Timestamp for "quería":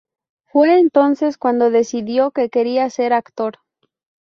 2.49-2.89